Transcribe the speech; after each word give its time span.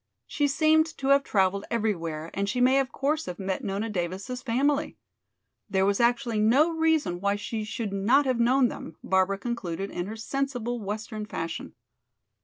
She 0.25 0.47
seemed 0.47 0.87
to 0.97 1.09
have 1.09 1.23
traveled 1.23 1.65
everywhere 1.69 2.31
and 2.33 2.49
she 2.49 2.59
may 2.59 2.79
of 2.79 2.91
course 2.91 3.27
have 3.27 3.37
met 3.37 3.63
Nona 3.63 3.87
Davis' 3.87 4.41
family. 4.41 4.97
There 5.69 5.85
was 5.85 5.99
actually 5.99 6.39
no 6.39 6.71
reason 6.71 7.21
why 7.21 7.35
she 7.35 7.63
should 7.63 7.93
not 7.93 8.25
have 8.25 8.39
known 8.39 8.67
them, 8.67 8.97
Barbara 9.03 9.37
concluded 9.37 9.91
in 9.91 10.07
her 10.07 10.17
sensible 10.17 10.79
western 10.79 11.27
fashion. 11.27 11.75